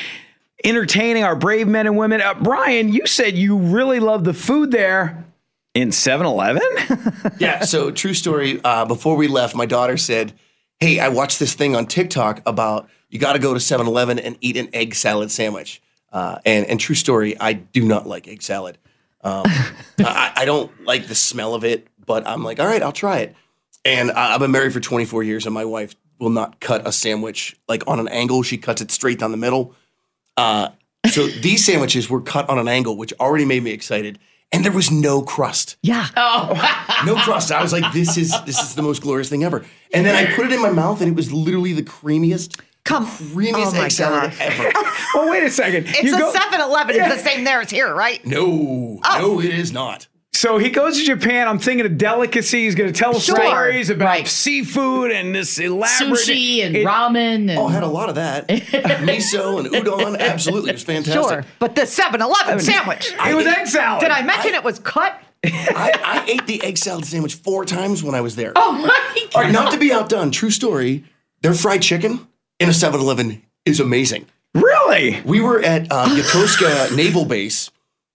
entertaining 0.64 1.24
our 1.24 1.36
brave 1.36 1.66
men 1.66 1.86
and 1.86 1.96
women. 1.96 2.20
Uh, 2.20 2.34
Brian, 2.34 2.92
you 2.92 3.06
said 3.06 3.36
you 3.36 3.56
really 3.56 4.00
love 4.00 4.24
the 4.24 4.34
food 4.34 4.70
there 4.70 5.24
in 5.74 5.92
7 5.92 6.26
Eleven? 6.26 6.62
yeah. 7.38 7.64
So 7.64 7.90
true 7.90 8.14
story. 8.14 8.60
Uh, 8.62 8.84
before 8.84 9.16
we 9.16 9.28
left, 9.28 9.54
my 9.54 9.66
daughter 9.66 9.96
said, 9.96 10.32
"Hey, 10.80 11.00
I 11.00 11.08
watched 11.08 11.38
this 11.38 11.54
thing 11.54 11.74
on 11.76 11.86
TikTok 11.86 12.42
about 12.46 12.88
you 13.10 13.18
got 13.18 13.34
to 13.34 13.38
go 13.38 13.54
to 13.54 13.60
7-Eleven 13.60 14.18
and 14.18 14.38
eat 14.40 14.56
an 14.56 14.68
egg 14.72 14.94
salad 14.94 15.30
sandwich." 15.30 15.82
Uh, 16.12 16.38
and 16.46 16.64
and 16.66 16.80
true 16.80 16.94
story, 16.94 17.38
I 17.38 17.54
do 17.54 17.84
not 17.84 18.06
like 18.06 18.28
egg 18.28 18.42
salad. 18.42 18.78
Um, 19.22 19.44
I, 19.98 20.32
I 20.36 20.44
don't 20.44 20.70
like 20.84 21.08
the 21.08 21.14
smell 21.14 21.54
of 21.54 21.64
it, 21.64 21.88
but 22.06 22.26
I'm 22.26 22.42
like, 22.42 22.58
all 22.60 22.66
right, 22.66 22.82
I'll 22.82 22.92
try 22.92 23.18
it. 23.18 23.34
And 23.84 24.10
I, 24.10 24.34
I've 24.34 24.40
been 24.40 24.50
married 24.52 24.72
for 24.72 24.80
24 24.80 25.22
years, 25.22 25.44
and 25.46 25.54
my 25.54 25.64
wife 25.64 25.94
will 26.18 26.30
not 26.30 26.60
cut 26.60 26.86
a 26.86 26.92
sandwich 26.92 27.56
like 27.68 27.82
on 27.86 28.00
an 28.00 28.08
angle. 28.08 28.42
She 28.42 28.56
cuts 28.58 28.80
it 28.80 28.90
straight 28.90 29.18
down 29.18 29.30
the 29.32 29.36
middle. 29.36 29.74
Uh, 30.36 30.70
so 31.10 31.26
these 31.42 31.64
sandwiches 31.64 32.08
were 32.08 32.20
cut 32.22 32.48
on 32.48 32.58
an 32.58 32.68
angle, 32.68 32.96
which 32.96 33.12
already 33.20 33.44
made 33.44 33.62
me 33.62 33.70
excited. 33.72 34.18
And 34.52 34.64
there 34.64 34.72
was 34.72 34.90
no 34.92 35.22
crust 35.22 35.76
Yeah. 35.82 36.06
Oh. 36.16 37.02
no 37.04 37.16
crust. 37.16 37.50
I 37.50 37.60
was 37.62 37.72
like, 37.72 37.92
this 37.92 38.16
is 38.16 38.32
this 38.44 38.62
is 38.62 38.76
the 38.76 38.82
most 38.82 39.02
glorious 39.02 39.28
thing 39.28 39.42
ever. 39.42 39.64
And 39.92 40.06
then 40.06 40.14
I 40.14 40.32
put 40.34 40.46
it 40.46 40.52
in 40.52 40.62
my 40.62 40.70
mouth, 40.70 41.00
and 41.00 41.10
it 41.10 41.16
was 41.16 41.32
literally 41.32 41.72
the 41.72 41.82
creamiest, 41.82 42.60
Come. 42.84 43.06
creamiest 43.06 43.54
Oh 43.54 43.72
my 43.72 43.84
egg 43.86 43.90
salad 43.90 44.30
gosh. 44.30 44.40
ever. 44.40 44.72
well, 45.14 45.30
wait 45.30 45.42
a 45.42 45.50
second. 45.50 45.86
It's 45.88 46.02
You 46.04 46.14
a 46.14 46.18
go- 46.18 46.32
7 46.32 46.60
Eleven. 46.60 46.94
It's 46.96 47.16
the 47.22 47.28
same 47.28 47.42
there 47.42 47.60
as 47.60 47.70
here, 47.70 47.92
right? 47.92 48.24
No, 48.24 49.00
Oh. 49.04 49.18
no, 49.18 49.40
it 49.40 49.52
is 49.52 49.72
not. 49.72 50.06
So 50.36 50.58
he 50.58 50.68
goes 50.68 50.98
to 50.98 51.04
Japan. 51.04 51.48
I'm 51.48 51.58
thinking 51.58 51.86
of 51.86 51.96
delicacy. 51.96 52.64
He's 52.64 52.74
going 52.74 52.92
to 52.92 52.98
tell 52.98 53.18
Sure. 53.18 53.36
stories 53.36 53.88
about 53.88 54.04
Right. 54.04 54.28
seafood 54.28 55.10
and 55.10 55.34
this 55.34 55.58
elaborate 55.58 56.20
Sushi 56.20 56.62
and 56.64 56.76
it- 56.76 56.86
ramen 56.86 57.48
and 57.48 57.58
Oh, 57.58 57.66
I 57.68 57.72
had 57.72 57.82
a 57.82 57.86
lot 57.88 58.10
of 58.10 58.16
that. 58.16 58.46
Miso 58.48 59.58
and 59.58 59.68
udon, 59.68 60.18
absolutely, 60.18 60.70
it 60.70 60.74
was 60.74 60.82
fantastic. 60.84 61.22
Sure. 61.22 61.44
But 61.58 61.74
the 61.74 61.86
7 61.86 62.20
Eleven 62.20 62.60
sandwich. 62.60 63.12
It 63.26 63.34
was 63.34 63.46
egg 63.46 63.66
salad. 63.66 64.00
Did 64.02 64.10
I 64.10 64.22
mention 64.22 64.52
it 64.54 64.62
was 64.62 64.78
cut? 64.78 65.18
I, 65.42 65.92
I 66.04 66.24
ate 66.30 66.46
the 66.46 66.62
egg 66.62 66.76
salad 66.76 67.06
sandwich 67.06 67.34
four 67.36 67.64
times 67.64 68.02
when 68.02 68.14
I 68.14 68.20
was 68.20 68.36
there. 68.36 68.52
oh 68.56 68.72
my 68.72 68.78
All 69.34 69.42
right, 69.42 69.52
God. 69.52 69.64
not 69.64 69.72
to 69.72 69.78
be 69.78 69.90
outdone, 69.90 70.30
true 70.32 70.50
story. 70.50 71.04
Their 71.40 71.54
fried 71.54 71.80
chicken 71.80 72.26
in 72.60 72.68
a 72.68 72.72
7-Eleven 72.72 73.42
is 73.64 73.80
amazing. 73.80 74.26
Really? 74.54 75.20
We 75.24 75.40
were 75.40 75.60
at 75.62 75.90
uh, 75.90 76.06
Yokosuka 76.08 76.94
Naval 76.94 77.24
Base 77.24 77.70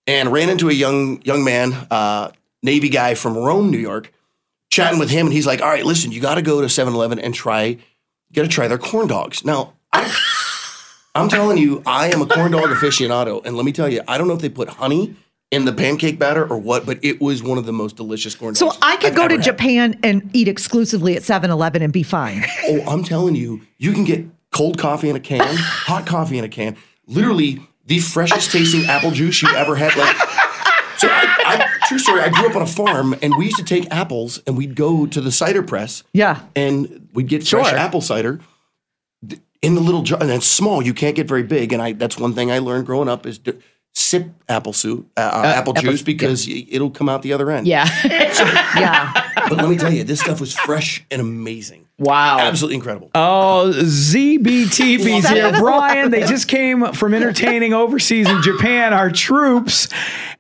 and 0.08 0.31
ran 0.31 0.50
into 0.50 0.70
a 0.70 0.74
young 0.74 1.22
young 1.24 1.43
man, 1.43 1.74
uh, 1.91 2.31
Navy 2.63 2.89
guy 2.89 3.15
from 3.15 3.38
Rome, 3.38 3.72
New 3.72 3.77
York, 3.79 4.12
chatting 4.70 5.00
with 5.00 5.10
him, 5.10 5.27
and 5.27 5.34
he's 5.34 5.48
like, 5.48 5.62
"All 5.62 5.70
right, 5.70 5.86
listen, 5.86 6.12
you 6.12 6.22
got 6.22 6.36
to 6.36 6.41
go 6.41 6.62
to 6.62 6.67
7-Eleven 6.67 7.20
and 7.20 7.34
try, 7.34 7.63
you 7.65 7.77
got 8.34 8.43
to 8.43 8.48
try 8.48 8.67
their 8.67 8.77
corn 8.77 9.08
dogs." 9.08 9.43
Now, 9.46 9.74
I, 9.93 10.13
I'm 11.15 11.29
telling 11.29 11.58
you, 11.58 11.84
I 11.86 12.10
am 12.10 12.22
a 12.22 12.25
corn 12.25 12.51
dog 12.51 12.70
aficionado, 12.70 13.46
and 13.46 13.55
let 13.55 13.65
me 13.65 13.72
tell 13.72 13.89
you, 13.89 14.01
I 14.08 14.17
don't 14.17 14.27
know 14.27 14.34
if 14.34 14.41
they 14.41 14.50
put 14.50 14.70
honey 14.70 15.15
in 15.51 15.65
the 15.65 15.74
pancake 15.74 16.17
batter 16.17 16.46
or 16.46 16.58
what, 16.58 16.86
but 16.86 16.98
it 17.03 17.20
was 17.20 17.43
one 17.43 17.58
of 17.58 17.65
the 17.65 17.74
most 17.74 17.98
delicious 17.98 18.34
corn 18.36 18.55
So 18.55 18.67
dogs. 18.67 18.77
So 18.77 18.88
I 18.88 18.96
could 18.96 19.10
I've 19.12 19.15
go 19.15 19.27
to 19.27 19.36
had. 19.36 19.43
Japan 19.43 20.00
and 20.01 20.29
eat 20.34 20.48
exclusively 20.48 21.15
at 21.17 21.24
7-Eleven 21.24 21.81
and 21.81 21.91
be 21.91 22.03
fine. 22.03 22.46
Oh, 22.67 22.81
I'm 22.88 23.03
telling 23.03 23.36
you, 23.36 23.62
you 23.77 23.91
can 23.91 24.05
get 24.05 24.25
cold 24.51 24.77
coffee 24.77 25.10
in 25.10 25.17
a 25.17 25.20
can, 25.20 25.41
hot 25.58 26.05
coffee 26.05 26.38
in 26.38 26.46
a 26.46 26.50
can, 26.50 26.77
literally 27.05 27.60
the 27.86 28.00
freshest 28.00 28.52
tasting 28.52 28.86
apple 28.86 29.12
juice 29.12 29.42
you've 29.42 29.54
ever 29.56 29.76
had. 29.76 29.96
Like, 29.96 30.16
so 30.98 31.08
I, 31.10 31.36
I, 31.46 31.88
true 31.88 31.98
story. 32.00 32.22
I 32.22 32.30
grew 32.30 32.48
up 32.50 32.56
on 32.56 32.62
a 32.62 32.68
farm, 32.68 33.16
and 33.22 33.34
we 33.38 33.46
used 33.46 33.58
to 33.58 33.64
take 33.64 33.92
apples, 33.92 34.42
and 34.46 34.56
we'd 34.58 34.76
go 34.76 35.06
to 35.08 35.20
the 35.22 35.32
cider 35.32 35.64
press, 35.64 36.04
Yeah. 36.14 36.40
and 36.56 37.10
we'd 37.14 37.28
get 37.28 37.48
fresh 37.48 37.74
apple 37.74 38.02
cider 38.02 38.40
in 39.62 39.76
the 39.76 39.82
little 39.82 40.02
jar, 40.04 40.20
and 40.22 40.30
it's 40.32 40.46
small. 40.48 40.82
You 40.82 40.94
can't 40.94 41.16
get 41.16 41.28
very 41.28 41.44
big, 41.44 41.74
and 41.74 41.82
I 41.82 41.94
that's 41.94 42.18
one 42.18 42.34
thing 42.34 42.52
I 42.52 42.60
learned 42.60 42.86
growing 42.86 43.08
up 43.10 43.26
is 43.26 43.40
sip 43.93 44.27
apple 44.48 44.74
soup, 44.74 45.05
uh, 45.17 45.19
uh, 45.21 45.43
apple 45.45 45.74
apple- 45.77 45.91
juice 45.91 46.01
because 46.01 46.48
y 46.48 46.65
it'll 46.69 46.89
come 46.91 47.10
out 47.10 47.21
the 47.24 47.33
other 47.33 47.50
end. 47.51 47.67
Yeah. 47.67 47.88
Yeah. 48.75 49.12
But 49.50 49.57
let 49.57 49.69
me 49.69 49.77
tell 49.77 49.91
you, 49.91 50.03
this 50.05 50.21
stuff 50.21 50.39
was 50.39 50.53
fresh 50.53 51.03
and 51.12 51.19
amazing. 51.21 51.86
Wow. 52.00 52.39
Absolutely 52.39 52.75
incredible. 52.77 53.12
Oh, 53.13 53.71
ZBTB's 53.75 55.27
here. 55.29 55.51
Brian, 55.51 56.10
they 56.10 56.21
just 56.25 56.48
came 56.48 56.93
from 56.93 57.13
entertaining 57.13 57.74
overseas 57.74 58.29
in 58.29 58.41
Japan, 58.41 58.93
our 58.93 59.12
troops. 59.12 59.89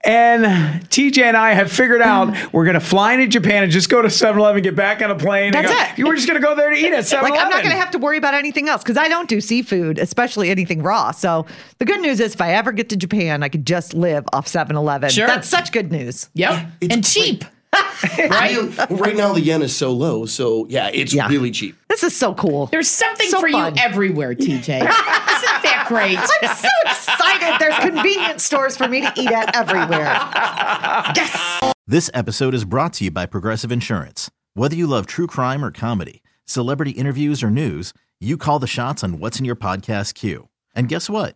And 0.03 0.43
TJ 0.89 1.21
and 1.23 1.37
I 1.37 1.53
have 1.53 1.71
figured 1.71 2.01
out 2.01 2.35
we're 2.53 2.63
going 2.63 2.73
to 2.75 2.79
fly 2.79 3.13
into 3.13 3.27
Japan 3.27 3.63
and 3.63 3.71
just 3.71 3.89
go 3.89 4.01
to 4.01 4.09
7 4.09 4.39
Eleven, 4.39 4.63
get 4.63 4.75
back 4.75 5.01
on 5.03 5.11
a 5.11 5.15
plane. 5.15 5.53
and 5.53 5.65
That's 5.65 5.71
go- 5.71 5.79
it. 5.93 5.97
You 5.99 6.07
were 6.07 6.15
just 6.15 6.27
going 6.27 6.41
to 6.41 6.45
go 6.45 6.55
there 6.55 6.69
to 6.71 6.75
eat 6.75 6.91
at 6.93 7.05
7 7.05 7.29
Like 7.29 7.39
I'm 7.39 7.49
not 7.49 7.61
going 7.61 7.75
to 7.75 7.79
have 7.79 7.91
to 7.91 7.99
worry 7.99 8.17
about 8.17 8.33
anything 8.33 8.67
else 8.69 8.81
because 8.81 8.97
I 8.97 9.07
don't 9.07 9.29
do 9.29 9.39
seafood, 9.41 9.99
especially 9.99 10.49
anything 10.49 10.81
raw. 10.81 11.11
So 11.11 11.45
the 11.77 11.85
good 11.85 12.01
news 12.01 12.19
is, 12.19 12.33
if 12.33 12.41
I 12.41 12.53
ever 12.53 12.71
get 12.71 12.89
to 12.89 12.95
Japan, 12.95 13.40
I 13.43 13.49
could 13.49 13.65
just 13.65 13.93
live 13.93 14.25
off 14.33 14.47
7-Eleven. 14.47 15.09
Sure. 15.09 15.27
That's 15.27 15.47
such 15.47 15.71
good 15.71 15.91
news. 15.91 16.29
Yep. 16.33 16.67
It's 16.81 16.93
and 16.93 17.05
cheap. 17.05 17.45
right? 18.17 18.77
right 18.89 19.15
now, 19.15 19.31
the 19.33 19.39
yen 19.41 19.61
is 19.61 19.73
so 19.73 19.91
low, 19.93 20.25
so 20.25 20.65
yeah, 20.69 20.89
it's 20.93 21.13
Yeah. 21.13 21.27
really 21.29 21.51
cheap. 21.51 21.77
This 21.87 22.03
is 22.03 22.13
so 22.15 22.33
cool. 22.33 22.65
There's 22.67 22.89
something 22.89 23.29
So 23.29 23.39
for 23.39 23.49
fun. 23.49 23.75
you 23.75 23.81
everywhere, 23.81 24.35
TJ. 24.35 24.59
Isn't 24.67 24.81
that 24.81 25.85
great? 25.87 26.17
I'm 26.17 26.55
so 26.55 26.67
excited. 26.85 27.59
There's 27.59 27.77
convenience 27.79 28.43
stores 28.43 28.75
for 28.75 28.89
me 28.89 29.01
to 29.01 29.13
eat 29.15 29.31
at 29.31 29.55
everywhere. 29.55 30.17
Yes. 31.15 31.73
This 31.87 32.09
episode 32.13 32.53
is 32.53 32.63
brought 32.65 32.93
to 32.93 33.05
you 33.05 33.11
by 33.11 33.25
Progressive 33.25 33.71
Insurance. 33.71 34.29
Whether 34.53 34.75
you 34.75 34.87
love 34.87 35.05
true 35.07 35.27
crime 35.27 35.63
or 35.63 35.71
comedy, 35.71 36.21
celebrity 36.45 36.91
interviews 36.91 37.41
or 37.43 37.49
news, 37.49 37.93
you 38.19 38.37
call 38.37 38.59
the 38.59 38.67
shots 38.67 39.03
on 39.03 39.19
what's 39.19 39.39
in 39.39 39.45
your 39.45 39.55
podcast 39.55 40.13
queue. 40.13 40.47
And 40.75 40.87
guess 40.89 41.09
what? 41.09 41.35